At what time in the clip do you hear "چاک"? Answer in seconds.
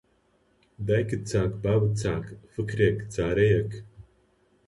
1.31-1.51, 2.01-2.25